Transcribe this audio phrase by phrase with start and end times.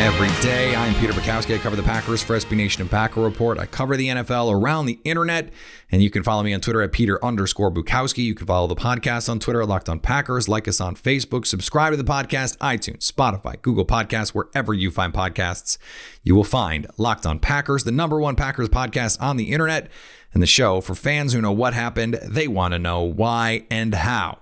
[0.00, 0.74] every day.
[0.74, 1.54] I'm Peter Bukowski.
[1.54, 3.58] I cover the Packers for SB Nation and Packer Report.
[3.58, 5.50] I cover the NFL around the internet,
[5.92, 8.24] and you can follow me on Twitter at Peter underscore Bukowski.
[8.24, 10.48] You can follow the podcast on Twitter at Locked On Packers.
[10.48, 11.44] Like us on Facebook.
[11.44, 15.76] Subscribe to the podcast, iTunes, Spotify, Google Podcasts, wherever you find podcasts.
[16.22, 19.90] You will find Locked On Packers, the number one Packers podcast on the internet,
[20.32, 22.14] and the show for fans who know what happened.
[22.26, 24.38] They want to know why and how.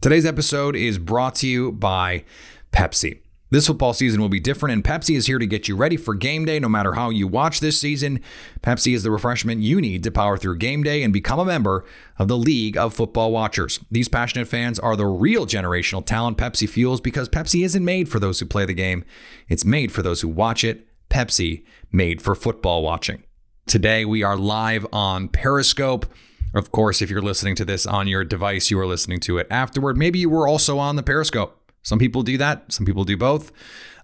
[0.00, 2.22] Today's episode is brought to you by
[2.70, 3.23] Pepsi.
[3.54, 6.12] This football season will be different, and Pepsi is here to get you ready for
[6.12, 8.18] game day no matter how you watch this season.
[8.62, 11.84] Pepsi is the refreshment you need to power through game day and become a member
[12.18, 13.78] of the League of Football Watchers.
[13.92, 18.18] These passionate fans are the real generational talent Pepsi fuels because Pepsi isn't made for
[18.18, 19.04] those who play the game,
[19.48, 20.88] it's made for those who watch it.
[21.08, 23.22] Pepsi, made for football watching.
[23.68, 26.06] Today, we are live on Periscope.
[26.54, 29.46] Of course, if you're listening to this on your device, you are listening to it
[29.48, 29.96] afterward.
[29.96, 31.60] Maybe you were also on the Periscope.
[31.84, 33.52] Some people do that, some people do both.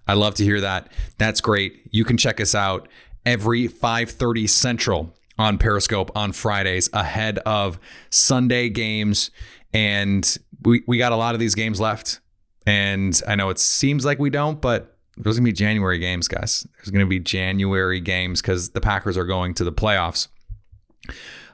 [0.07, 0.91] I love to hear that.
[1.17, 1.81] That's great.
[1.91, 2.87] You can check us out
[3.25, 7.79] every 5:30 Central on Periscope on Fridays ahead of
[8.09, 9.31] Sunday games
[9.73, 12.19] and we we got a lot of these games left.
[12.65, 16.27] And I know it seems like we don't, but there's going to be January games,
[16.27, 16.67] guys.
[16.75, 20.27] There's going to be January games cuz the Packers are going to the playoffs.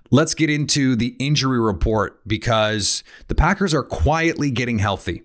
[0.09, 5.23] Let's get into the injury report because the Packers are quietly getting healthy.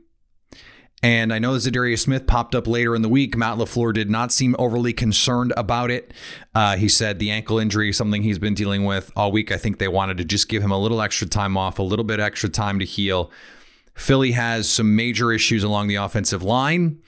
[1.03, 3.37] And I know Za'Darius Smith popped up later in the week.
[3.37, 6.13] Matt LaFleur did not seem overly concerned about it.
[6.55, 9.51] Uh, he said the ankle injury is something he's been dealing with all week.
[9.51, 12.05] I think they wanted to just give him a little extra time off, a little
[12.05, 13.33] bit extra time to heal.
[13.95, 17.01] Philly has some major issues along the offensive line.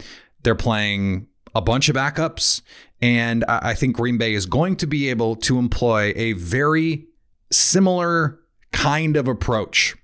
[0.43, 2.63] They're playing a bunch of backups.
[3.01, 7.07] And I I think Green Bay is going to be able to employ a very
[7.53, 8.41] similar
[8.73, 9.95] kind of approach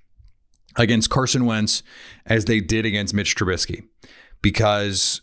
[0.77, 1.83] against Carson Wentz
[2.25, 3.83] as they did against Mitch Trubisky
[4.41, 5.21] because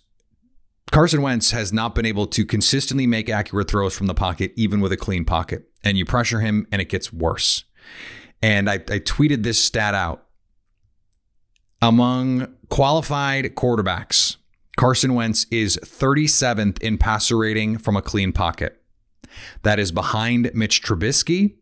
[0.91, 4.81] Carson Wentz has not been able to consistently make accurate throws from the pocket, even
[4.81, 5.69] with a clean pocket.
[5.85, 7.65] And you pressure him and it gets worse.
[8.43, 10.25] And I, I tweeted this stat out.
[11.81, 14.37] Among qualified quarterbacks,
[14.77, 18.83] Carson Wentz is 37th in passer rating from a clean pocket.
[19.63, 21.55] That is behind Mitch Trubisky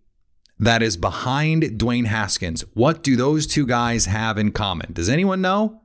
[0.59, 2.63] that is behind Dwayne Haskins.
[2.75, 4.93] What do those two guys have in common?
[4.93, 5.83] Does anyone know?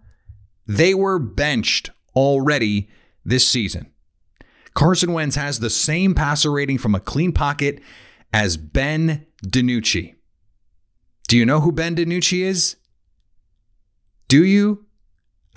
[0.67, 2.89] They were benched already
[3.25, 3.91] this season.
[4.73, 7.81] Carson Wentz has the same passer rating from a clean pocket
[8.31, 10.15] as Ben DiNucci.
[11.27, 12.77] Do you know who Ben DiNucci is?
[14.29, 14.85] Do you?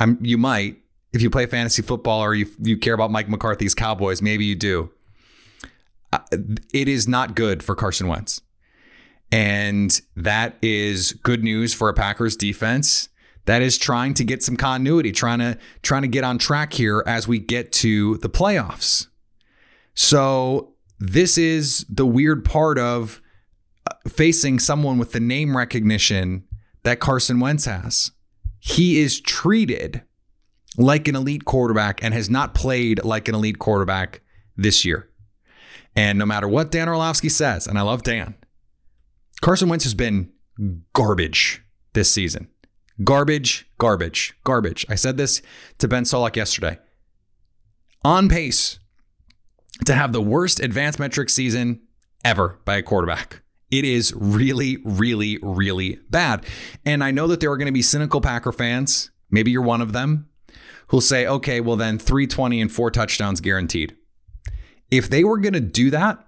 [0.00, 0.78] I'm, you might.
[1.12, 4.56] If you play fantasy football or you, you care about Mike McCarthy's Cowboys, maybe you
[4.56, 4.90] do.
[6.12, 6.18] Uh,
[6.72, 8.40] it is not good for Carson Wentz.
[9.34, 13.08] And that is good news for a Packers defense
[13.46, 17.02] that is trying to get some continuity, trying to trying to get on track here
[17.04, 19.08] as we get to the playoffs.
[19.94, 23.20] So this is the weird part of
[23.90, 26.44] uh, facing someone with the name recognition
[26.84, 28.12] that Carson Wentz has.
[28.60, 30.02] He is treated
[30.78, 34.20] like an elite quarterback and has not played like an elite quarterback
[34.56, 35.10] this year.
[35.96, 38.36] And no matter what Dan Orlovsky says, and I love Dan,
[39.44, 40.32] Carson Wentz has been
[40.94, 41.62] garbage
[41.92, 42.48] this season.
[43.04, 44.86] Garbage, garbage, garbage.
[44.88, 45.42] I said this
[45.76, 46.78] to Ben Solak yesterday.
[48.02, 48.78] On pace
[49.84, 51.82] to have the worst advanced metric season
[52.24, 53.42] ever by a quarterback.
[53.70, 56.46] It is really, really, really bad.
[56.86, 59.82] And I know that there are going to be cynical Packer fans, maybe you're one
[59.82, 60.26] of them,
[60.86, 63.94] who'll say, okay, well, then 320 and four touchdowns guaranteed.
[64.90, 66.23] If they were going to do that,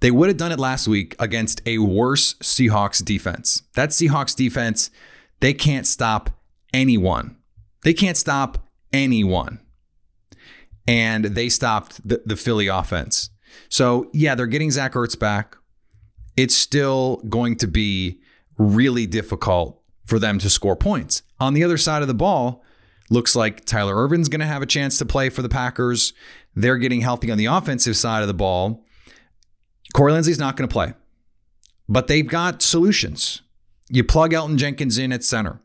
[0.00, 3.62] they would have done it last week against a worse Seahawks defense.
[3.74, 4.90] That Seahawks defense,
[5.40, 6.30] they can't stop
[6.72, 7.36] anyone.
[7.84, 9.60] They can't stop anyone.
[10.86, 13.30] and they stopped the, the Philly offense.
[13.68, 15.56] So, yeah, they're getting Zach Ertz back.
[16.36, 18.20] It's still going to be
[18.58, 21.22] really difficult for them to score points.
[21.40, 22.62] On the other side of the ball,
[23.10, 26.12] looks like Tyler Ervin's going to have a chance to play for the Packers.
[26.54, 28.83] They're getting healthy on the offensive side of the ball.
[29.94, 30.92] Corey Linsley's not going to play,
[31.88, 33.40] but they've got solutions.
[33.88, 35.60] You plug Elgton Jenkins in at center.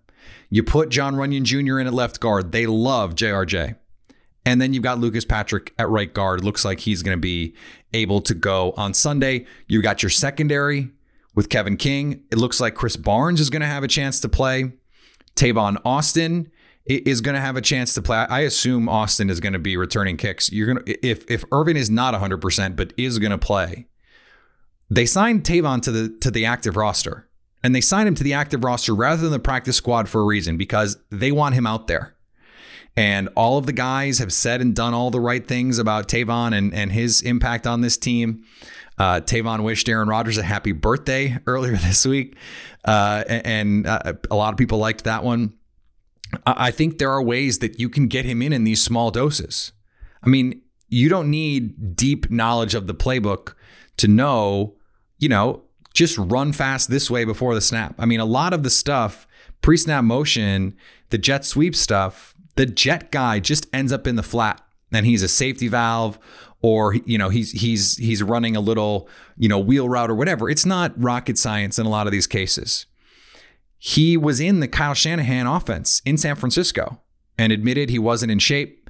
[0.50, 1.80] You put Jon Runyan Jr.
[1.80, 2.52] in at left guard.
[2.52, 3.76] They love JRJ.
[4.46, 6.44] And then you've got Lucas Patrick at right guard.
[6.44, 7.56] Looks like he's going to be
[7.94, 9.46] able to go on Sunday.
[9.68, 10.92] You got your secondary
[11.36, 12.24] with Kevin King.
[12.32, 14.72] It looks like Krys Barnes is going to have a chance to play.
[15.36, 16.52] Tavon Austin
[16.86, 18.18] is going to have a chance to play.
[18.18, 20.52] I assume Austin is going to be returning kicks.
[20.52, 23.86] You're going to if if Ervin is not 100% but is going to play.
[24.90, 27.28] They signed Tavon to the to the active roster.
[27.62, 30.26] And they signed him to the active roster rather than the practice squad for a
[30.26, 32.16] reason because they want him out there.
[32.96, 36.58] And all of the guys have said and done all the right things about Tavon
[36.58, 38.44] and, and his impact on this team.
[38.98, 42.36] Uh, Tavon wished Aaron Rodgers a happy birthday earlier this week.
[42.86, 45.54] Uh, and uh, a lot of people liked that one.
[46.46, 49.72] I think there are ways that you can get him in in these small doses.
[50.22, 53.56] I mean, you don't need deep knowledge of the playbook
[53.98, 54.76] to know,
[55.20, 55.62] you know,
[55.94, 57.96] just run fast this way before the snap.
[58.00, 59.28] I mean, a lot of the stuff,
[59.62, 60.76] pre snap motion,
[61.10, 64.62] the jet sweep stuff, the jet guy just ends up in the flat
[64.92, 66.20] and he's a safety valve
[66.62, 69.08] or you know he's he's he's running a little
[69.38, 70.50] you know wheel route or whatever.
[70.50, 72.86] It's not rocket science in a lot of these cases.
[73.78, 77.00] He was in the Kyle Shanahan offense in San Francisco
[77.38, 78.90] and admitted he wasn't in shape.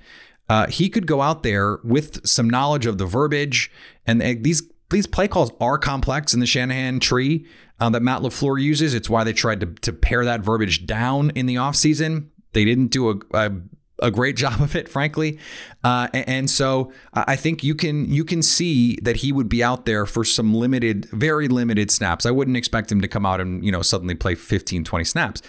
[0.50, 3.72] Uh, he could go out there with some knowledge of the verbiage
[4.08, 7.46] and these these play calls are complex in the Shanahan tree
[7.80, 8.94] um, that Matt LaFleur uses.
[8.94, 12.28] It's why they tried to, to pare that verbiage down in the offseason.
[12.54, 13.52] They didn't do a, a,
[14.00, 15.40] a great job of it, frankly.
[15.84, 19.86] Uh, and so I think you can you can see that he would be out
[19.86, 22.26] there for some limited, very limited snaps.
[22.26, 25.42] I wouldn't expect him to come out and, you know, suddenly play 15, 20 snaps.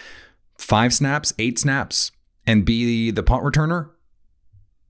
[0.58, 2.12] Five snaps, eight snaps,
[2.46, 3.90] and be the punt returner.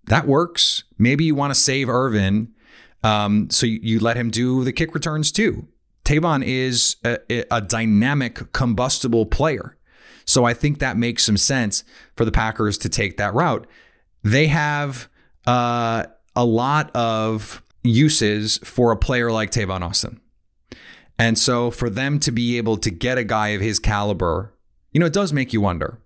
[0.07, 0.83] That works.
[0.99, 2.53] Maybe you want to save Ervin
[3.03, 5.67] um, so you, you, let him do the kick returns too.
[6.05, 7.19] Tavon is a,
[7.51, 9.77] a, dynamic, combustible player.
[10.25, 11.85] So I think that makes some sense
[12.17, 13.67] for the Packers to take that route.
[14.23, 15.09] They have
[15.47, 16.07] uh,
[16.37, 20.21] a lot of uses for a player like Tavon Austin.
[21.19, 24.55] And so for them to be able to get a guy of his caliber,
[24.93, 26.01] you know, it does make you wonder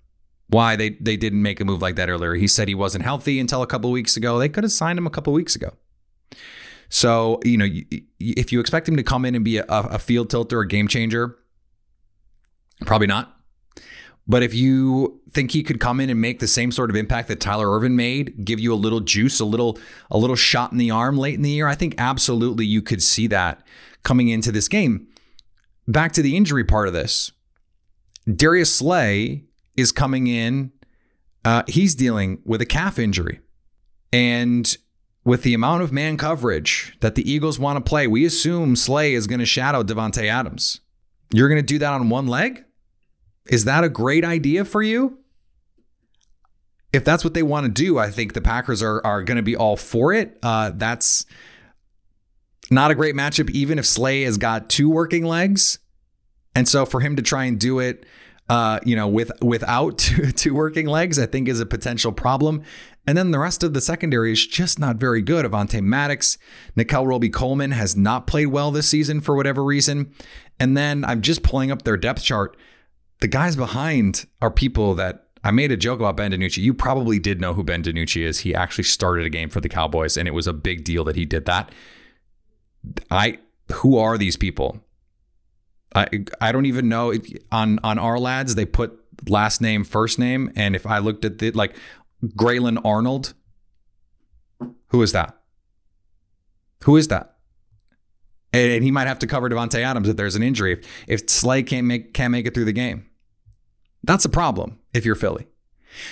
[0.49, 2.35] why they, they didn't make a move like that earlier.
[2.35, 4.39] He said he wasn't healthy until a couple weeks ago.
[4.39, 5.73] They could have signed him a couple weeks ago.
[6.89, 7.69] So, you know,
[8.21, 10.89] if you expect him to come in and be a, a field tilter, a game
[10.89, 11.39] changer,
[12.87, 13.31] probably not.
[14.27, 17.29] But if you think he could come in and make the same sort of impact
[17.29, 19.79] that Tyler Ervin made, give you a little juice, a little
[20.11, 23.03] a little shot in the arm late in the year, I think absolutely you could
[23.03, 23.67] see that
[24.03, 25.09] coming into this game.
[25.87, 27.33] Back to the injury part of this.
[28.33, 29.45] Darius Slay
[29.77, 30.73] is coming in.
[31.45, 33.41] Uh, he's dealing with a calf injury.
[34.11, 34.75] And
[35.25, 39.15] with the amount of man coverage that the Eagles want to play, we assume Slay
[39.15, 40.81] is going to shadow Davante Adams.
[41.33, 42.65] You're going to do that on one leg?
[43.47, 45.19] Is that a great idea for you?
[46.93, 49.43] If that's what they want to do, I think the Packers are are going to
[49.43, 50.39] be all for it.
[50.43, 51.27] Uh, that's
[52.71, 55.79] not a great matchup, even if Slay has got two working legs.
[56.55, 58.07] And so for him to try and do it,
[58.49, 62.63] uh, you know, with without two, two working legs, I think is a potential problem.
[63.07, 65.45] And then the rest of the secondary is just not very good.
[65.45, 66.39] Avonte Maddox,
[66.75, 70.15] Nickell Robey Coleman has not played well this season for whatever reason.
[70.59, 72.57] And then I'm just pulling up their depth chart.
[73.21, 76.59] The guys behind are people that I made a joke about Ben DiNucci.
[76.59, 78.41] You probably did know who Ben DiNucci is.
[78.41, 81.17] He actually started a game for the Cowboys, and it was a big deal that
[81.17, 81.71] he did that.
[83.11, 83.39] I
[83.73, 84.81] who are these people?
[85.95, 87.13] I I don't even know.
[87.53, 91.39] On on our lads, they put last name, first name, and if I looked at
[91.39, 91.77] the like
[92.37, 93.35] Grayland Arnold.
[94.89, 95.39] Who is that?
[96.85, 97.37] Who is that?
[98.53, 100.75] And, he might have to cover Davante Adams if there's an injury.
[100.75, 103.07] If, if Slay can't make can't make it through the game,
[104.05, 105.47] that's a problem if you're Philly.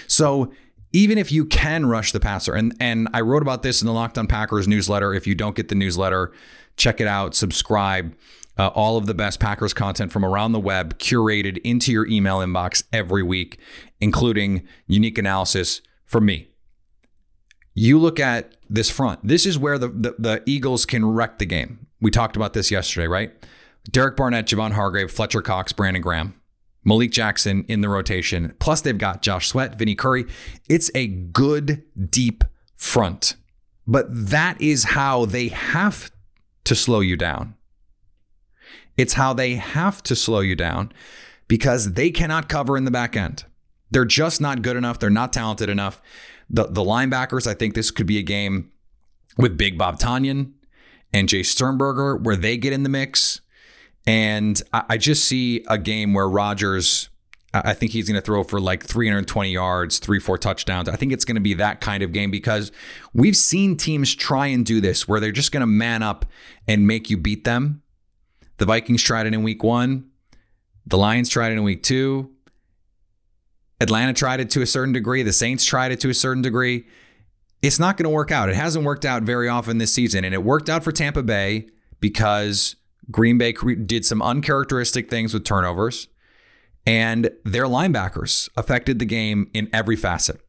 [0.09, 0.53] So
[0.93, 3.93] even if you can rush the passer, and and I wrote about this in the
[3.93, 5.15] Locked On Packers newsletter.
[5.15, 6.33] If you don't get the newsletter,
[6.77, 7.35] check it out.
[7.35, 8.15] Subscribe.
[8.59, 12.39] Uh, all of the best Packers content from around the web curated into your email
[12.39, 13.59] inbox every week,
[13.99, 15.81] including unique analysis
[16.13, 16.51] from me.
[17.75, 19.27] You look at this front.
[19.27, 21.87] This is where the, the, the Eagles can wreck the game.
[22.01, 23.33] We talked about this yesterday, right?
[23.91, 26.41] Derek Barnett, Javon Hargrave, Fletcher Cox, Brandon Graham,
[26.85, 28.55] Malik Jackson in the rotation.
[28.59, 30.27] Plus, they've got Josh Sweat, Vinny Curry.
[30.69, 32.45] It's a good, deep
[32.77, 33.37] front.
[33.87, 36.13] But that is how they have
[36.65, 37.55] to slow you down.
[38.97, 40.93] It's how they have to slow you down
[41.49, 43.45] because they cannot cover in the back end.
[43.93, 44.99] They're just not good enough.
[44.99, 46.01] They're not talented enough.
[46.49, 48.71] The, the linebackers, I think this could be a game
[49.37, 50.53] with Big Bob Tonyan
[51.13, 53.41] and Jace Sternberger where they get in the mix.
[54.07, 57.11] And I, I just see a game where Rodgers,
[57.55, 60.89] I think he's going to throw for like 320 yards, three, four touchdowns.
[60.89, 62.73] I think it's going to be that kind of game because
[63.13, 66.25] we've seen teams try and do this where they're just going to man up
[66.67, 67.83] and make you beat them.
[68.57, 70.09] The Vikings tried it in week one.
[70.87, 72.31] The Lions tried it in week two.
[73.83, 75.23] Atlanta tried it to a certain degree.
[75.23, 76.87] The Saints tried it to a certain degree.
[77.61, 78.49] It's not going to work out.
[78.49, 80.25] It hasn't worked out very often this season.
[80.25, 81.69] And it worked out for Tampa Bay
[82.01, 82.77] because
[83.11, 86.09] Green Bay did some uncharacteristic things with turnovers,
[86.87, 90.41] and their linebackers affected the game in every facet.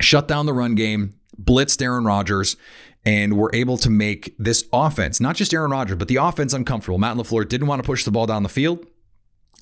[0.00, 2.56] Shut down the run game, blitzed Aaron Rodgers,
[3.04, 6.98] and were able to make this offense, not just Aaron Rodgers, but the offense uncomfortable.
[6.98, 8.86] Matt LaFleur didn't want to push the ball down the field.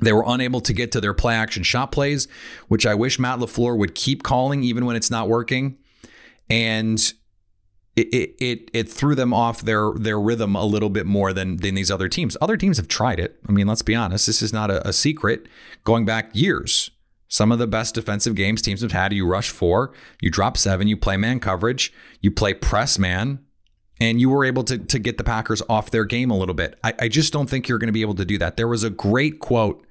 [0.01, 2.29] They were unable to get to their play action shot plays,
[2.69, 5.79] which I wish Matt LaFleur would keep calling even when it's not working.
[6.49, 7.13] And
[7.97, 11.75] it, it, it, threw them off their their rhythm a little bit more than than
[11.75, 12.37] these other teams.
[12.41, 13.39] Other teams have tried it.
[13.49, 14.27] I mean, let's be honest.
[14.27, 15.47] This is not a, a secret.
[15.85, 16.91] Going back years,
[17.29, 19.13] some of the best defensive games teams have had.
[19.13, 23.41] You rush four, you drop seven, you play man coverage, you play press man,
[24.01, 26.79] and you were able to, to get the Packers off their game a little bit.
[26.83, 28.57] I, I just don't think you're going to be able to do that.
[28.57, 29.87] There was a great quote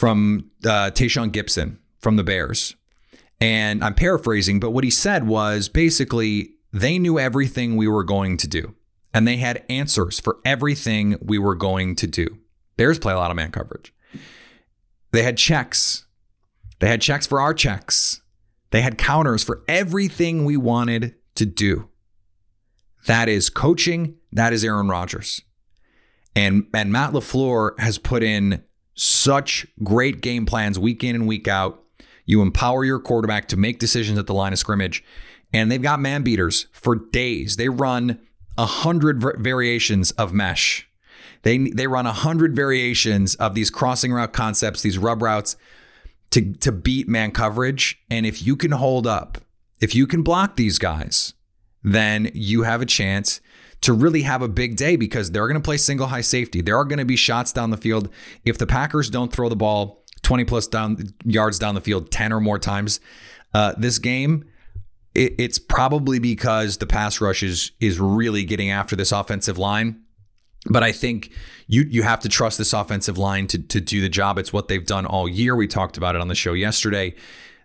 [0.00, 2.74] from uh, Tashaun Gipson from the Bears.
[3.38, 8.38] And I'm paraphrasing, but what he said was basically they knew everything we were going
[8.38, 8.74] to do,
[9.12, 12.38] and they had answers for everything we were going to do.
[12.78, 13.92] Bears play a lot of man coverage.
[15.12, 16.06] They had checks.
[16.78, 18.22] They had checks for our checks.
[18.70, 21.90] They had counters for everything we wanted to do.
[23.06, 24.16] That is coaching.
[24.32, 25.42] That is Aaron Rodgers.
[26.34, 28.64] And, and Matt LaFleur has put in
[29.00, 31.82] such great game plans week in and week out.
[32.26, 35.02] You empower your quarterback to make decisions at the line of scrimmage,
[35.54, 37.56] and they've got man beaters for days.
[37.56, 38.20] They run
[38.58, 40.86] a hundred variations of mesh.
[41.42, 45.56] They they run a hundred variations of these crossing route concepts, these rub routes
[46.32, 47.98] to to beat man coverage.
[48.10, 49.38] And if you can hold up,
[49.80, 51.32] if you can block these guys,
[51.82, 53.40] then you have a chance
[53.82, 56.60] to really have a big day because they're going to play single high safety.
[56.60, 58.08] There are going to be shots down the field.
[58.44, 62.32] If the Packers don't throw the ball 20 plus down yards down the field 10
[62.32, 63.00] or more times
[63.54, 64.44] uh, this game,
[65.14, 70.02] it, it's probably because the pass rush is is really getting after this offensive line.
[70.66, 71.32] But I think
[71.66, 74.38] you you have to trust this offensive line to to do the job.
[74.38, 75.56] It's what they've done all year.
[75.56, 77.14] We talked about it on the show yesterday.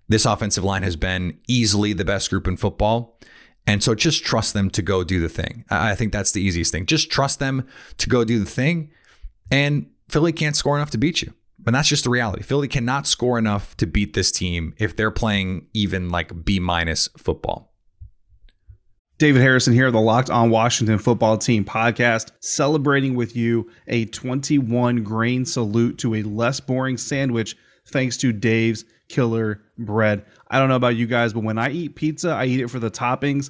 [0.08, 3.20] This offensive line has been easily the best group in football.
[3.68, 5.66] And so just trust them to go do the thing.
[5.70, 6.86] I think that's the easiest thing.
[6.86, 7.68] Just trust them
[7.98, 8.92] to go do the thing.
[9.52, 11.34] And Philly can't score enough to beat you.
[11.66, 12.44] And that's just the reality.
[12.44, 17.08] Philly cannot score enough to beat this team if they're playing even like B minus
[17.18, 17.74] football.
[19.18, 25.04] David Harrison here, the Locked On Washington Football Team podcast, celebrating with you a 21
[25.04, 27.56] grain salute to a less boring sandwich
[27.88, 30.26] thanks to Dave's Killer Bread.
[30.56, 32.80] I don't know about you guys, but when I eat pizza, I eat it for
[32.80, 33.50] the toppings,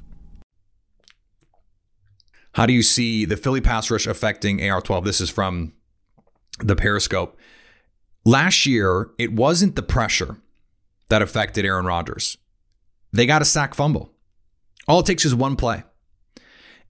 [2.53, 5.05] How do you see the Philly pass rush affecting AR12?
[5.05, 5.73] This is from
[6.59, 7.37] the Periscope.
[8.25, 10.37] Last year, it wasn't the pressure
[11.09, 12.37] that affected Aaron Rodgers.
[13.11, 14.13] They got a sack fumble.
[14.87, 15.83] All it takes is one play.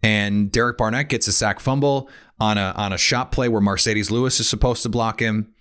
[0.04, 4.10] And Derek Barnett gets a sack fumble on a on a shot play where Marcedes
[4.10, 5.54] Lewis is supposed to block him.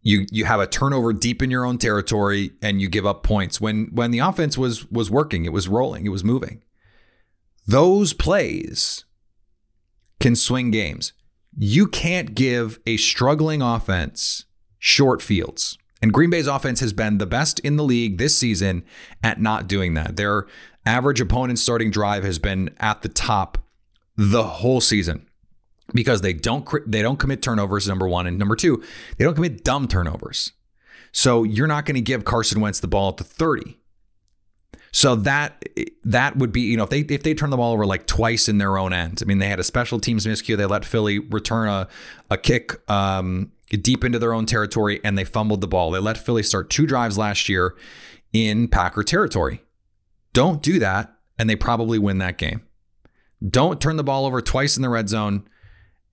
[0.00, 3.60] You you have a turnover deep in your own territory and you give up points.
[3.60, 6.62] When when the offense was was working, it was rolling, it was moving.
[7.66, 9.04] Those plays
[10.20, 11.12] can swing games.
[11.56, 14.44] You can't give a struggling offense
[14.78, 15.78] short fields.
[16.02, 18.84] And Green Bay's offense has been the best in the league this season
[19.22, 20.16] at not doing that.
[20.16, 20.46] Their
[20.84, 23.58] average opponent starting drive has been at the top
[24.16, 25.26] the whole season
[25.94, 28.82] because they don't they don't commit turnovers number 1 and number 2,
[29.16, 30.52] they don't commit dumb turnovers.
[31.12, 33.78] So you're not going to give Carson Wentz the ball at the 30.
[34.96, 35.62] So that
[36.04, 38.48] that would be, you know, if they if they turn the ball over like twice
[38.48, 39.18] in their own end.
[39.20, 40.56] I mean, they had a special teams miscue.
[40.56, 41.86] They let Philly return a
[42.30, 45.90] a kick um, deep into their own territory, and they fumbled the ball.
[45.90, 47.76] They let Philly start two drives last year
[48.32, 49.62] in Packer territory.
[50.32, 52.62] Don't do that, and they probably win that game.
[53.46, 55.46] Don't turn the ball over twice in the red zone,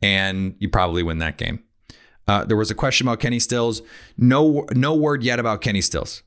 [0.02, 1.64] and you probably win that game.
[2.28, 3.82] Uh, there was a question about Kenny Stills.
[4.18, 6.22] No, no word yet about Kenny Stills.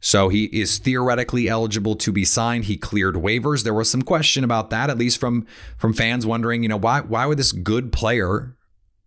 [0.00, 2.66] So he is theoretically eligible to be signed.
[2.66, 3.64] He cleared waivers.
[3.64, 7.00] There was some question about that, at least from from fans wondering, you know, why
[7.00, 8.56] why would this good player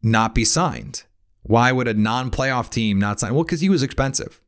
[0.04, 1.04] not be signed?
[1.44, 3.34] Why would a non-playoff team not sign?
[3.34, 4.42] Well, because he was expensive.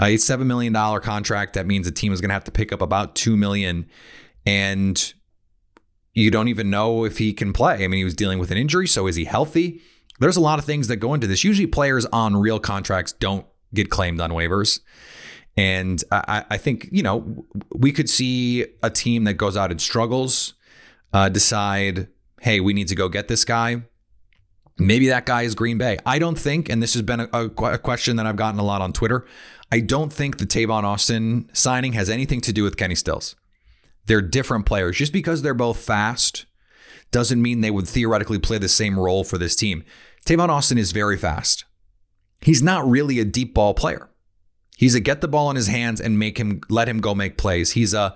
[0.00, 1.54] Uh, it's seven million dollar contract.
[1.54, 3.86] That means the team is going to have to pick up about two million,
[4.44, 5.14] and
[6.12, 7.84] you don't even know if he can play.
[7.84, 9.80] I mean, he was dealing with an injury, so is he healthy?
[10.20, 11.42] There's a lot of things that go into this.
[11.42, 14.80] Usually, players on real contracts don't get claimed on waivers.
[15.56, 19.80] And I, I, think, you know, we could see a team that goes out and
[19.80, 20.54] struggles
[21.12, 22.08] uh, decide,
[22.40, 23.82] hey, we need to go get this guy.
[24.78, 25.98] Maybe that guy is Green Bay.
[26.04, 28.82] I don't think, and this has been a, a question that I've gotten a lot
[28.82, 29.24] on Twitter.
[29.70, 33.36] I don't think the Tavon Austin signing has anything to do with Kenny Stills.
[34.06, 34.96] They're different players.
[34.96, 36.46] Just because they're both fast
[37.12, 39.84] doesn't mean they would theoretically play the same role for this team.
[40.26, 41.64] Tavon Austin is very fast.
[42.40, 44.08] He's not really a deep ball player.
[44.76, 47.36] He's a get the ball in his hands and make him let him go make
[47.36, 47.72] plays.
[47.72, 48.14] He's a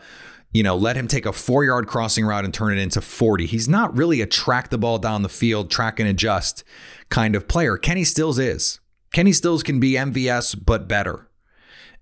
[0.52, 3.46] you know, let him take a four yard crossing route and turn it into 40.
[3.46, 6.64] He's not really a track the ball down the field, track and adjust
[7.10, 7.76] kind of player.
[7.76, 8.80] Kenny Stills is.
[9.12, 11.28] Kenny Stills can be MVS, but better.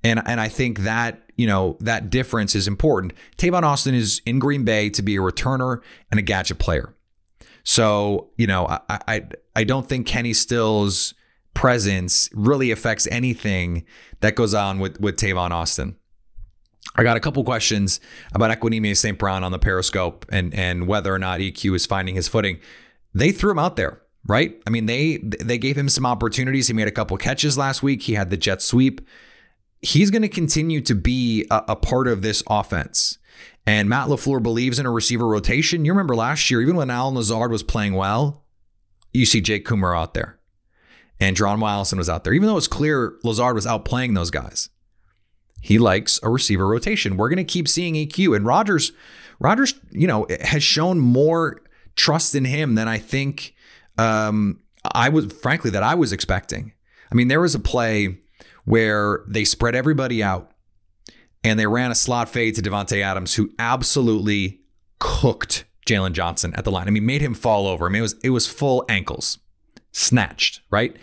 [0.04, 3.14] And, and I think that, you know, that difference is important.
[3.36, 6.94] Tavon Austin is in Green Bay to be a returner and a gadget player.
[7.64, 9.22] So, you know, I, I,
[9.56, 11.14] I don't think Kenny Stills
[11.56, 13.84] presence really affects anything
[14.20, 15.96] that goes on with, with Tavon Austin.
[16.94, 17.98] I got a couple questions
[18.34, 19.18] about Equanimeous St.
[19.18, 22.58] Brown on the Periscope and and whether or not EQ is finding his footing.
[23.12, 24.62] They threw him out there, right?
[24.66, 26.68] I mean, they they gave him some opportunities.
[26.68, 28.02] He made a couple catches last week.
[28.02, 29.00] He had the jet sweep.
[29.82, 33.18] He's going to continue to be a, a part of this offense.
[33.66, 35.84] And Matt LaFleur believes in a receiver rotation.
[35.84, 38.44] You remember last year, even when Allen Lazard was playing well,
[39.12, 40.35] you see Jake Kumerow out there
[41.20, 42.32] and John Wilson was out there.
[42.32, 44.68] Even though it's clear Lazard was outplaying those guys,
[45.60, 47.16] he likes a receiver rotation.
[47.16, 48.92] We're going to keep seeing EQ and Rodgers.
[49.38, 51.62] Rodgers, you know, has shown more
[51.96, 53.54] trust in him than I think
[53.98, 54.60] um,
[54.94, 56.72] I was, frankly, that I was expecting.
[57.10, 58.18] I mean, there was a play
[58.64, 60.52] where they spread everybody out
[61.42, 64.60] and they ran a slot fade to Davante Adams, who absolutely
[64.98, 66.88] cooked Jaylon Johnson at the line.
[66.88, 67.86] I mean, made him fall over.
[67.86, 69.38] I mean, it was it was full ankles
[69.96, 70.96] snatched, right?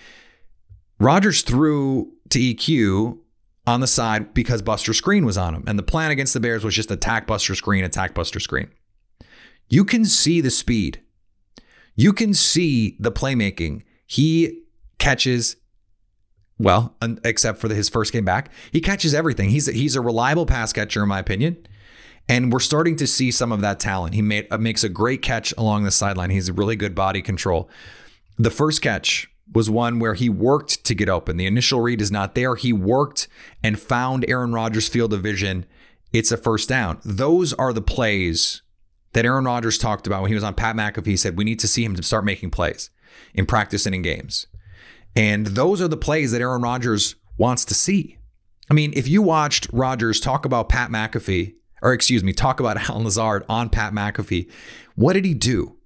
[0.99, 3.17] Rodgers threw to EQ
[3.65, 5.63] on the side because Buster Skrine was on him.
[5.67, 8.69] And the plan against the Bears was just attack Buster Skrine, attack Buster Skrine.
[9.69, 11.01] You can see the speed.
[11.95, 13.83] You can see the playmaking.
[14.05, 14.63] He
[14.99, 15.55] catches,
[16.59, 19.49] well, except for his first game back, he catches everything.
[19.49, 21.65] He's a, he's a reliable pass catcher, in my opinion.
[22.29, 24.13] And we're starting to see some of that talent.
[24.13, 26.29] He made, makes a great catch along the sideline.
[26.29, 27.69] He's a really good body control.
[28.37, 31.37] The first catch was one where he worked to get open.
[31.37, 32.55] The initial read is not there.
[32.55, 33.27] He worked
[33.63, 35.65] and found Aaron Rodgers' field of vision.
[36.11, 36.99] It's a first down.
[37.03, 38.61] Those are the plays
[39.13, 41.05] that Aaron Rodgers talked about when he was on Pat McAfee.
[41.05, 42.89] He said, We need to see him to start making plays
[43.33, 44.47] in practice and in games.
[45.15, 48.17] And those are the plays that Aaron Rodgers wants to see.
[48.69, 52.77] I mean, if you watched Rodgers talk about Pat McAfee, or excuse me, talk about
[52.89, 54.49] Allen Lazard on Pat McAfee,
[54.95, 55.77] what did he do?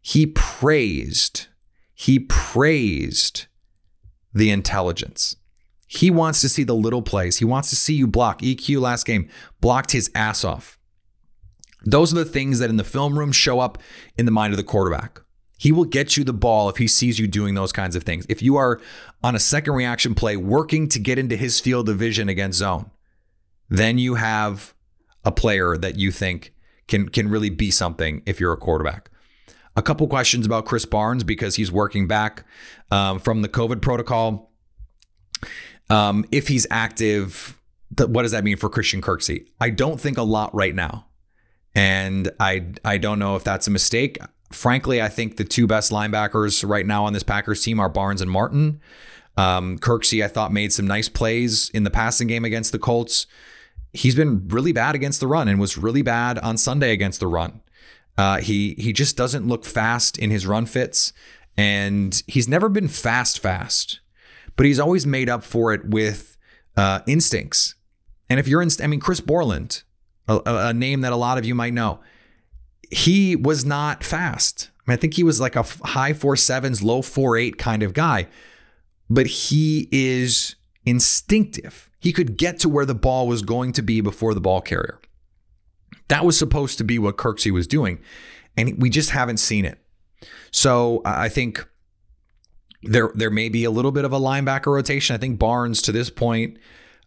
[0.00, 1.48] He praised,
[1.98, 3.46] he praised
[4.34, 5.34] the intelligence.
[5.86, 7.38] He wants to see the little plays.
[7.38, 8.42] He wants to see you block.
[8.42, 9.30] EQ last game
[9.62, 10.78] blocked his ass off.
[11.86, 13.78] Those are the things that in the film room show up
[14.18, 15.22] in the mind of the quarterback.
[15.56, 18.26] He will get you the ball if he sees you doing those kinds of things.
[18.28, 18.78] If you are
[19.22, 22.90] on a second reaction play working to get into his field of vision against zone,
[23.70, 24.74] then you have
[25.24, 26.52] a player that you think
[26.88, 29.10] can can really be something if you're a quarterback.
[29.76, 32.44] A couple questions about Krys Barnes because he's working back
[32.90, 34.50] um, from the COVID protocol.
[35.90, 37.58] Um, if he's active,
[37.96, 39.46] th- what does that mean for Christian Kirksey?
[39.60, 41.06] I don't think a lot right now,
[41.74, 44.18] and I I don't know if that's a mistake.
[44.50, 48.22] Frankly, I think the two best linebackers right now on this Packers team are Barnes
[48.22, 48.80] and Martin.
[49.36, 53.26] Um, Kirksey, I thought, made some nice plays in the passing game against the Colts.
[53.92, 57.26] He's been really bad against the run and was really bad on Sunday against the
[57.26, 57.60] run.
[58.18, 61.12] Uh, he he just doesn't look fast in his run fits,
[61.56, 64.00] and he's never been fast fast
[64.56, 66.36] but he's always made up for it with
[66.76, 67.74] uh, instincts.
[68.28, 69.82] And if you're in, I mean, Chris Borland,
[70.26, 72.00] a, a, name that a lot of you might know,
[72.90, 74.70] he was not fast.
[74.80, 77.82] I, mean, I think he was like a high four sevens, low four eight kind
[77.82, 78.26] of guy,
[79.08, 81.90] but he is instinctive.
[82.00, 85.00] He could get to where the ball was going to be before the ball carrier.
[86.08, 87.98] That was supposed to be what Kirksey was doing,
[88.56, 89.78] and we just haven't seen it.
[90.50, 91.66] So I think
[92.82, 95.14] there there may be a little bit of a linebacker rotation.
[95.14, 96.58] I think Barnes to this point,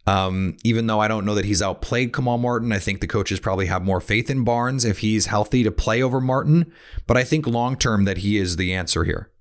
[0.06, 3.40] um, even though I don't know that he's outplayed Kamal Martin, I think the coaches
[3.40, 6.72] probably have more faith in Barnes if he's healthy to play over Martin.
[7.08, 9.32] But I think long term that he is the answer here.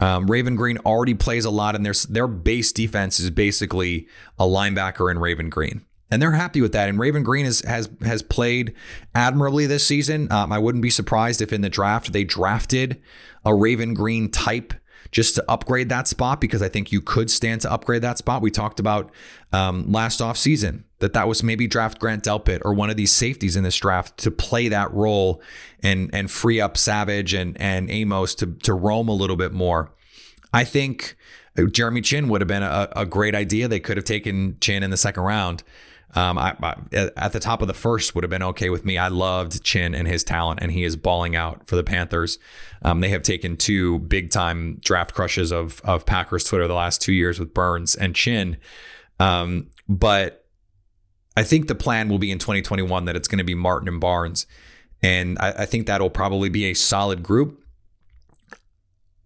[0.00, 4.44] Um, Raven Greene already plays a lot, and their their base defense is basically a
[4.44, 6.88] linebacker in Raven Greene, and they're happy with that.
[6.88, 8.74] And Raven Greene is, has has played
[9.14, 10.30] admirably this season.
[10.32, 13.00] Um, I wouldn't be surprised if in the draft they drafted
[13.44, 14.74] a Raven Greene type
[15.10, 18.42] just to upgrade that spot because I think you could stand to upgrade that spot.
[18.42, 19.10] We talked about
[19.52, 23.56] um, last offseason that that was maybe draft Grant Delpit or one of these safeties
[23.56, 25.42] in this draft to play that role
[25.82, 29.92] and and free up Savage and and Amos to to roam a little bit more.
[30.52, 31.16] I think
[31.72, 33.68] Jeremy Chinn would have been a, a great idea.
[33.68, 35.62] They could have taken Chinn in the second round.
[36.14, 36.76] Um, I, I,
[37.16, 38.98] at the top of the first would have been okay with me.
[38.98, 42.38] I loved Chinn and his talent, and he is balling out for the Panthers.
[42.82, 47.00] Um, they have taken two big time draft crushes of of Packers Twitter the last
[47.00, 48.56] two years with Burns and Chinn.
[49.20, 50.46] Um, but
[51.36, 54.00] I think the plan will be in 2021 that it's going to be Martin and
[54.00, 54.46] Barnes,
[55.02, 57.60] and I, I think that'll probably be a solid group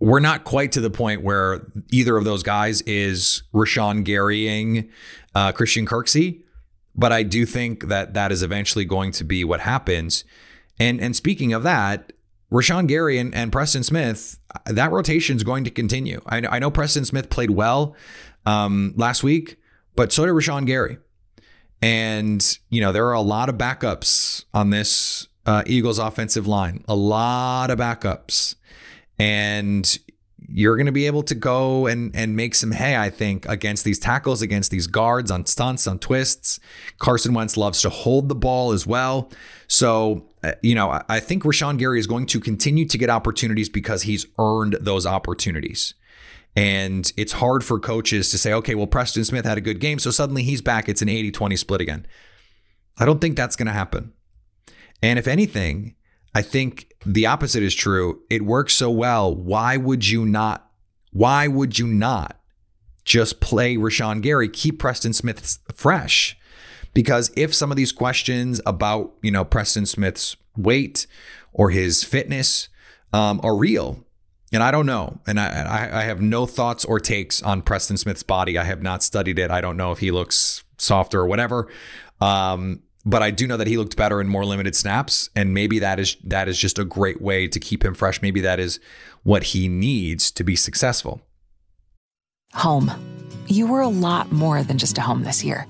[0.01, 4.91] we're not quite to the point where either of those guys is Rashan Garying
[5.35, 6.43] uh, Christian Kirksey,
[6.95, 10.25] but I do think that that is eventually going to be what happens.
[10.79, 12.13] And and speaking of that,
[12.53, 16.21] Rashan Gary and, and Preston Smith, that rotation is going to continue.
[16.27, 17.97] I, I know Preston Smith played well
[18.47, 19.57] um, last week,
[19.97, 20.99] but so did Rashan Gary.
[21.83, 26.85] And, you know, there are a lot of backups on this uh, Eagles offensive line,
[26.89, 28.55] a lot of backups.
[29.19, 29.99] And
[30.49, 33.85] you're going to be able to go and and make some hay, I think, against
[33.85, 36.61] these tackles, against these guards on stunts, on twists.
[36.99, 39.31] Carson Wentz loves to hold the ball as well.
[39.67, 43.69] So, uh, you know, I think Rashan Gary is going to continue to get opportunities
[43.69, 45.95] because he's earned those opportunities.
[46.57, 49.99] And it's hard for coaches to say, okay, well, Preston Smith had a good game,
[49.99, 50.89] so suddenly he's back.
[50.89, 52.07] It's an 80 20 split again.
[52.97, 54.13] I don't think that's going to happen.
[55.03, 55.97] And if anything,
[56.35, 58.23] I think the opposite is true.
[58.29, 59.35] It works so well.
[59.35, 60.69] Why would you not?
[61.13, 62.41] Why would you not
[63.05, 64.49] just play Rashan Gary?
[64.49, 66.37] Keep Preston Smith fresh.
[66.93, 71.07] Because if some of these questions about, you know, Preston Smith's weight
[71.53, 72.69] or his fitness
[73.13, 74.05] um, are real,
[74.53, 78.23] and I don't know, and I, I have no thoughts or takes on Preston Smith's
[78.23, 78.57] body.
[78.57, 79.51] I have not studied it.
[79.51, 81.69] I don't know if he looks softer or whatever.
[82.21, 85.79] Um, but I do know that he looked better in more limited snaps, and maybe
[85.81, 88.23] that is that is just a great way to keep him fresh.
[88.23, 88.81] Maybe that is
[89.23, 91.21] what he needs to be successful.
[92.55, 92.91] Home.
[93.47, 95.67] You were a lot more than just a home this year.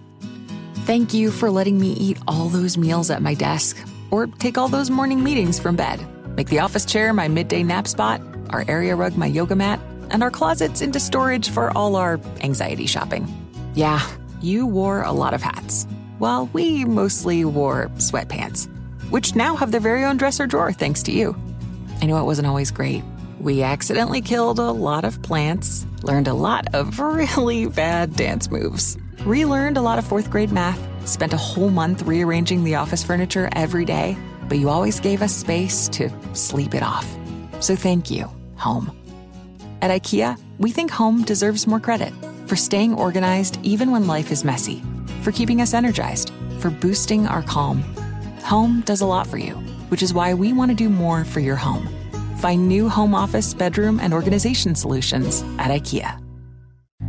[0.87, 3.77] Thank you for letting me eat all those meals at my desk
[4.11, 6.07] or take all those morning meetings from bed.
[6.37, 8.20] Make the office chair my midday nap spot,
[8.51, 12.87] our area rug my yoga mat, and our closets into storage for all our anxiety
[12.87, 13.27] shopping.
[13.75, 14.07] Yeah,
[14.40, 15.87] you wore a lot of hats
[16.18, 18.68] while we mostly wore sweatpants.
[19.11, 21.37] which now have their very own dresser drawer thanks to you.
[22.00, 23.05] I know it wasn't always great.
[23.38, 28.96] We accidentally killed a lot of plants, learned a lot of really bad dance moves,
[29.24, 33.48] relearned a lot of fourth grade math, spent a whole month rearranging the office furniture
[33.53, 34.16] every day,
[34.48, 37.07] but you always gave us space to sleep it off.
[37.61, 38.90] So thank you, home.
[39.83, 42.12] At IKEA, we think home deserves more credit
[42.46, 44.83] for staying organized even when life is messy,
[45.24, 47.82] for keeping us energized, for boosting our calm.
[48.42, 49.54] Home does a lot for you,
[49.88, 51.88] which is why we want to do more for your home.
[52.37, 56.20] Find new home office, bedroom, and organization solutions at IKEA.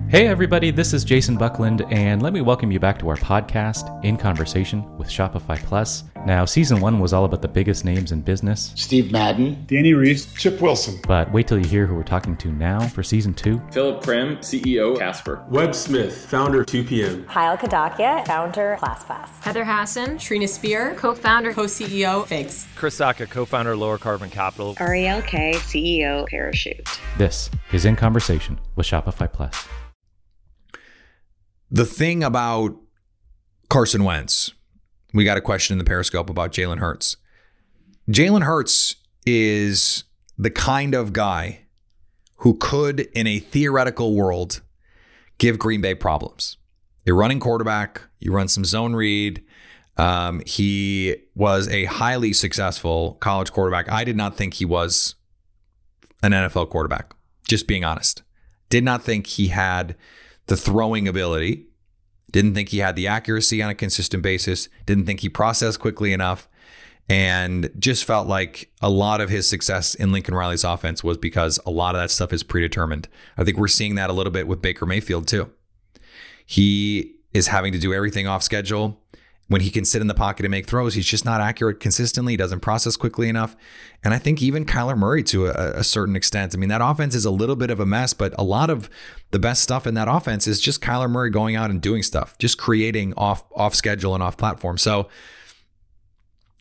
[0.07, 4.03] Hey, everybody, this is Jason Buckland, and let me welcome you back to our podcast,
[4.03, 6.03] In Conversation with Shopify Plus.
[6.25, 10.25] Now, season one was all about the biggest names in business, Steve Madden, Danny Reese,
[10.33, 10.99] Chip Wilson.
[11.07, 13.61] but wait till you hear who we're talking to now for season two.
[13.71, 15.45] Philip Krim, CEO Casper.
[15.49, 17.27] Webb Smith, founder 2PM.
[17.27, 19.29] Kyle Kadakia, founder ClassPass.
[19.43, 22.65] Heather Hasson, Trina Spear, co-founder, co-CEO Figs.
[22.75, 24.75] Chris Sacca, co-founder Lower Carbon Capital.
[24.79, 26.87] Ariel Kaye, CEO Parachute.
[27.19, 29.67] This is In Conversation with Shopify Plus.
[31.69, 32.75] The thing about
[33.69, 34.53] Carson Wentz,
[35.15, 37.15] we got a question in the Periscope about Jalen Hurts.
[38.09, 40.03] Jalen Hurts is
[40.37, 41.61] the kind of guy
[42.37, 44.61] who could, in a theoretical world,
[45.37, 46.57] give Green Bay problems.
[47.07, 49.41] A running quarterback, you run some zone read.
[49.97, 53.89] Um, he was a highly successful college quarterback.
[53.89, 55.15] I did not think he was
[56.21, 57.15] an NFL quarterback,
[57.47, 58.21] just being honest.
[58.67, 59.95] Did not think he had
[60.47, 61.67] the throwing ability.
[62.31, 64.67] Didn't think he had the accuracy on a consistent basis.
[64.85, 66.47] Didn't think he processed quickly enough.
[67.07, 71.59] And just felt like a lot of his success in Lincoln Riley's offense was because
[71.63, 73.07] a lot of that stuff is predetermined.
[73.37, 75.51] I think we're seeing that a little bit with Baker Mayfield too.
[76.47, 79.01] He is having to do everything off schedule.
[79.47, 82.33] When he can sit in the pocket and make throws, he's just not accurate consistently.
[82.33, 83.55] He doesn't process quickly enough.
[84.03, 86.55] And I think even Kyler Murray to a, a, certain extent.
[86.55, 88.89] I mean, that offense is a little bit of a mess, but a lot of
[89.29, 92.35] the best stuff in that offense is just Kyler Murray going out and doing stuff,
[92.39, 94.79] just creating off off schedule and off platform.
[94.79, 95.09] So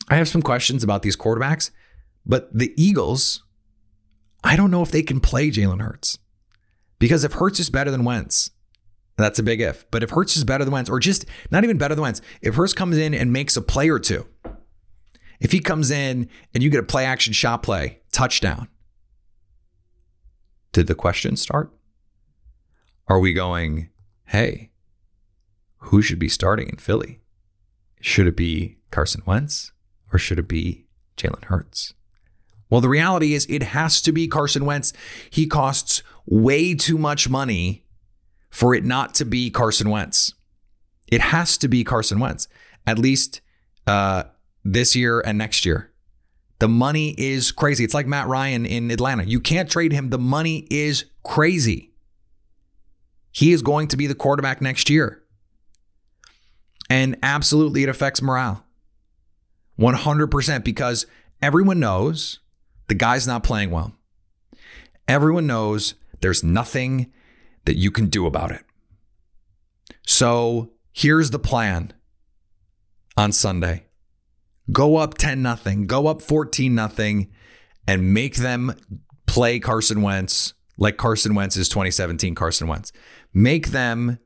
[0.07, 1.71] I have some questions about these quarterbacks,
[2.23, 3.43] but the Eagles,
[4.43, 6.19] I don't know if they can play Jalen Hurts.
[6.99, 8.51] Because if Hurts is better than Wentz,
[9.17, 9.89] that's a big if.
[9.91, 12.55] But if Hurts is better than Wentz, or just not even better than Wentz, if
[12.55, 14.27] Hurts comes in and makes a play or two,
[15.39, 18.67] if he comes in and you get a play action shot play, touchdown,
[20.71, 21.71] did the question start?
[23.07, 23.89] Are we going,
[24.25, 24.71] hey,
[25.77, 27.19] who should be starting in Philly?
[28.01, 29.71] Should it be Carson Wentz
[30.11, 31.93] or should it be Jalen Hurts?
[32.69, 34.91] Well, the reality is it has to be Carson Wentz.
[35.29, 37.84] He costs way too much money
[38.55, 40.33] for it not to be Carson Wentz.
[41.09, 42.47] It has to be Carson Wentz,
[42.87, 43.41] at least
[43.85, 44.23] uh,
[44.63, 45.91] this year and next year.
[46.59, 47.83] The money is crazy.
[47.83, 49.25] It's like Matt Ryan in Atlanta.
[49.25, 50.09] You can't trade him.
[50.09, 51.91] The money is crazy.
[53.29, 55.21] He is going to be the quarterback next year.
[56.89, 58.63] And absolutely, it affects morale
[59.77, 61.05] 100% because
[61.41, 62.39] everyone knows
[62.87, 63.91] the guy's not playing well.
[65.09, 67.11] Everyone knows there's nothing
[67.65, 68.63] that you can do about it.
[70.05, 71.93] So here's the plan
[73.17, 73.85] on Sunday
[74.71, 77.31] go up 10 nothing, go up 14 nothing,
[77.87, 78.73] and make them
[79.27, 82.91] play Carson Wentz like Carson Wentz's 2017 Carson Wentz.
[83.33, 84.19] Make them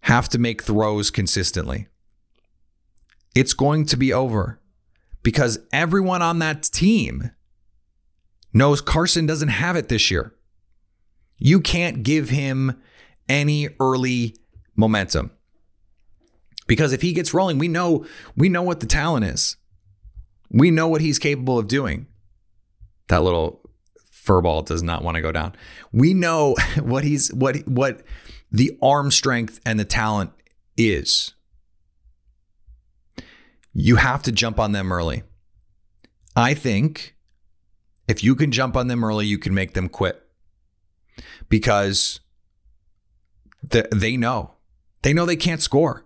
[0.00, 1.88] have to make throws consistently.
[3.34, 4.60] It's going to be over
[5.22, 7.32] because everyone on that team
[8.52, 10.35] knows Carson doesn't have it this year.
[11.38, 12.80] You can't give him
[13.28, 14.36] any early
[14.74, 15.30] momentum.
[16.66, 19.56] Because if he gets rolling, we know we know what the talent is.
[20.50, 22.06] We know what he's capable of doing.
[23.08, 23.60] That little
[24.12, 25.54] furball does not want to go down.
[25.92, 28.02] We know what he's what what
[28.50, 30.30] the arm strength and the talent
[30.76, 31.34] is.
[33.72, 35.22] You have to jump on them early.
[36.34, 37.14] I think
[38.08, 40.25] if you can jump on them early, you can make them quit
[41.48, 42.20] because
[43.62, 44.52] the, they know.
[45.02, 46.04] They know they can't score.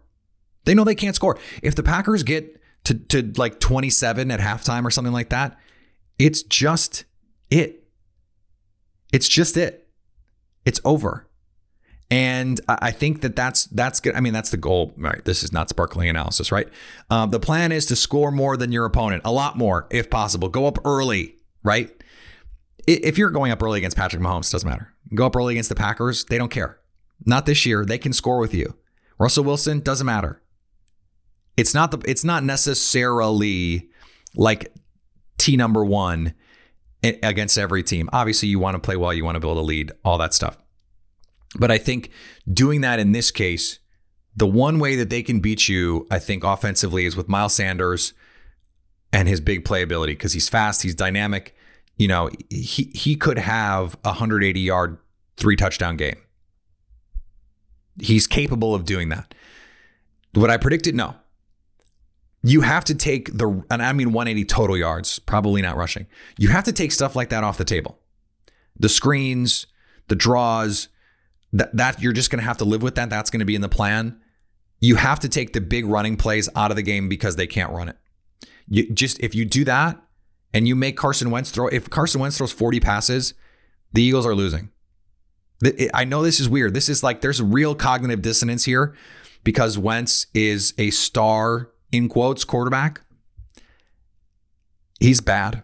[0.64, 1.38] They know they can't score.
[1.62, 5.58] If the Packers get to, to like 27 at halftime or something like that,
[6.18, 7.04] it's just
[7.50, 7.84] it.
[9.12, 9.88] It's just it.
[10.64, 11.26] It's over.
[12.12, 14.16] And I think that that's that's good.
[14.16, 14.92] I mean, that's the goal.
[14.96, 15.24] Right.
[15.24, 16.68] This is not sparkling analysis, right?
[17.08, 20.48] Um, the plan is to score more than your opponent, a lot more if possible.
[20.48, 21.90] Go up early, right?
[22.88, 24.92] If you're going up early against Patrick Mahomes, doesn't matter.
[25.14, 26.78] Go up early against the Packers, they don't care.
[27.24, 27.84] Not this year.
[27.84, 28.76] They can score with you.
[29.18, 30.40] Russell Wilson doesn't matter.
[31.56, 33.90] It's not the it's not necessarily
[34.34, 34.72] like
[35.36, 36.34] T number one
[37.02, 38.08] against every team.
[38.12, 40.56] Obviously, you want to play well, you want to build a lead, all that stuff.
[41.58, 42.10] But I think
[42.50, 43.78] doing that in this case,
[44.36, 48.14] the one way that they can beat you, I think, offensively is with Miles Sanders
[49.12, 51.54] and his big playability because he's fast, he's dynamic.
[52.00, 54.96] You know, he he could have a 180 yard,
[55.36, 56.16] three touchdown game.
[58.00, 59.34] He's capable of doing that.
[60.34, 60.94] Would I predict it?
[60.94, 61.16] no.
[62.42, 66.06] You have to take the, and I mean 180 total yards, probably not rushing.
[66.38, 67.98] You have to take stuff like that off the table.
[68.78, 69.66] The screens,
[70.08, 70.88] the draws,
[71.52, 73.10] that, that you're just going to have to live with that.
[73.10, 74.18] That's going to be in the plan.
[74.80, 77.70] You have to take the big running plays out of the game because they can't
[77.70, 77.98] run it.
[78.68, 80.02] You just if you do that
[80.52, 83.34] and you make Carson Wentz throw, if Carson Wentz throws 40 passes,
[83.92, 84.70] the Eagles are losing.
[85.92, 86.74] I know this is weird.
[86.74, 88.94] This is like there's real cognitive dissonance here
[89.44, 93.02] because Wentz is a star in quotes quarterback.
[95.00, 95.62] He's bad.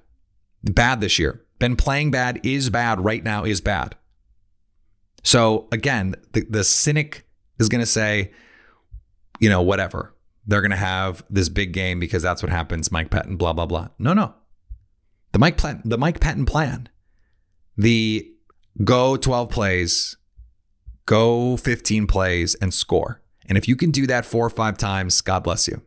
[0.63, 1.43] Bad this year.
[1.59, 3.97] Been playing bad is bad right now is bad.
[5.23, 7.27] So again, the, the cynic
[7.59, 8.33] is going to say,
[9.41, 10.15] you know, whatever.
[10.47, 12.93] They're going to have this big game because that's what happens.
[12.93, 13.89] Mike Pettine, blah blah blah.
[13.99, 14.35] No, no.
[15.37, 16.89] The Mike the Mike Pettine plan,
[17.77, 18.27] the
[18.85, 20.17] go 12 plays,
[21.05, 23.21] go 15 plays and score.
[23.47, 25.83] And if you can do that four or five times, God bless you.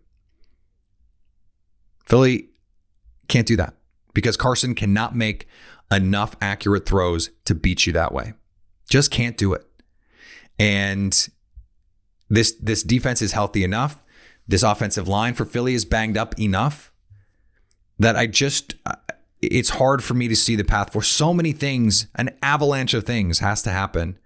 [2.05, 2.49] Philly
[3.27, 3.73] can't do that
[4.13, 5.47] because Carson cannot make
[5.91, 8.33] enough accurate throws to beat you that way.
[8.87, 9.65] Just can't do it.
[10.59, 11.27] And
[12.29, 14.03] this this defense is healthy enough.
[14.47, 16.93] This offensive line for Philly is banged up enough
[17.97, 18.75] that I just
[19.41, 22.07] it's hard for me to see the path for so many things.
[22.15, 24.17] An avalanche of things has to happen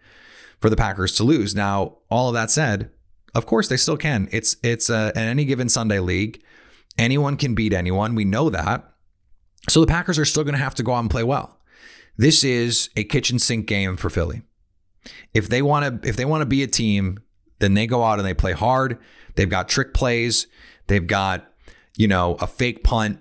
[0.60, 1.54] for the Packers to lose.
[1.54, 2.90] Now, all of that said,
[3.36, 4.28] of course they still can.
[4.32, 6.42] It's it's uh, a, an any given Sunday league.
[6.98, 8.16] Anyone can beat anyone.
[8.16, 8.94] We know that.
[9.70, 11.60] So the Packers are still going to have to go out and play well.
[12.18, 14.44] This is a kitchen sink game for Philly.
[15.34, 17.20] If they want to if they want to be a team,
[17.60, 19.00] then they go out and they play hard.
[19.36, 20.48] They've got trick plays.
[20.88, 21.52] They've got,
[21.98, 23.20] you know, a fake punt.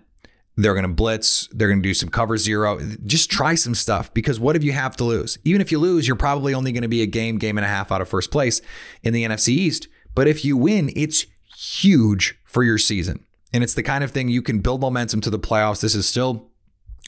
[0.57, 1.49] They're going to blitz.
[1.53, 2.79] They're going to do some cover zero.
[3.07, 5.39] Just try some stuff because what if you have to lose?
[5.45, 7.69] Even if you lose, you're probably only going to be a game, game and a
[7.69, 8.61] half out of first place
[9.03, 9.89] in the NFC East.
[10.15, 13.25] But if you win, it's huge for your season.
[13.53, 15.81] And it's the kind of thing you can build momentum to the playoffs.
[15.81, 16.51] This is still,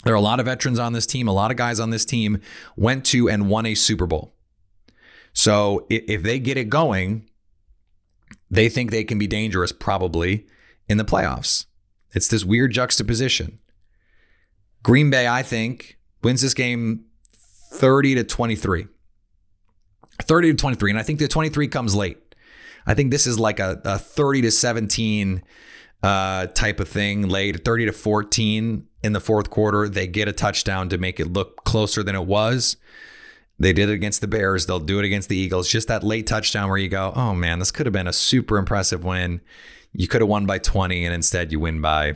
[0.05, 1.29] there are a lot of veterans on this team.
[1.29, 2.41] A lot of guys on this team
[2.77, 4.35] went to and won a Super Bowl.
[5.35, 7.29] So if they get it going,
[8.51, 10.47] they think they can be dangerous probably
[10.89, 11.67] in the playoffs.
[12.15, 13.59] It's this weird juxtaposition.
[14.83, 17.07] Green Bay, I think, wins this game
[17.73, 18.87] 30 to 23.
[20.23, 20.91] 30 to 23.
[20.91, 22.19] And I think the 23 comes late.
[22.87, 25.43] I think this is like a, a 30 to 17
[26.03, 29.89] uh, type of thing, late 30 to 14 in the fourth quarter.
[29.89, 32.77] They get a touchdown to make it look closer than it was.
[33.59, 34.67] They did it against the Bears.
[34.67, 35.69] They'll do it against the Eagles.
[35.69, 38.59] Just that late touchdown where you go, oh man, this could have been a super
[38.59, 39.41] impressive win.
[39.95, 42.15] You could have won by 20 and instead you win by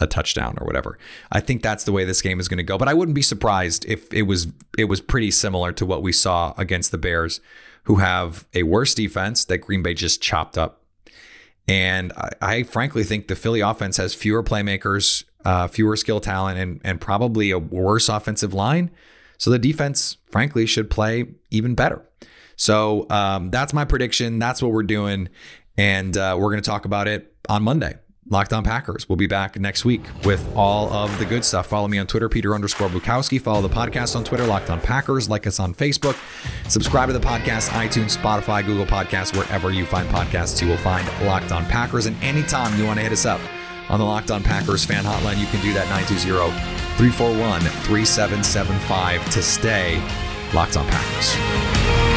[0.00, 0.98] a touchdown or whatever.
[1.30, 2.78] I think that's the way this game is going to go.
[2.78, 6.12] But I wouldn't be surprised if it was it was pretty similar to what we
[6.12, 7.40] saw against the Bears,
[7.84, 10.82] who have a worse defense that Green Bay just chopped up.
[11.68, 16.58] And I, I frankly think the Philly offense has fewer playmakers, uh, fewer skill talent,
[16.58, 18.90] and and probably a worse offensive line.
[19.38, 22.04] So the defense, frankly, should play even better.
[22.56, 24.38] So um, that's my prediction.
[24.38, 25.30] That's what we're doing.
[25.80, 27.94] And uh, we're going to talk about it on Monday.
[28.28, 29.08] Locked on Packers.
[29.08, 31.68] We'll be back next week with all of the good stuff.
[31.68, 33.40] Follow me on Twitter, Peter underscore Bukowski.
[33.40, 35.30] Follow the podcast on Twitter, Locked on Packers.
[35.30, 36.18] Like us on Facebook.
[36.68, 41.08] Subscribe to the podcast, iTunes, Spotify, Google Podcasts, wherever you find podcasts, you will find
[41.26, 42.04] Locked on Packers.
[42.04, 43.40] And anytime you want to hit us up
[43.88, 46.50] on the Locked on Packers fan hotline, you can do that 920
[46.98, 49.96] 341 3775 to stay
[50.52, 52.09] locked on Packers.